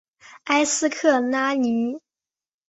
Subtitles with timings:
[0.45, 1.99] 埃斯克拉尼。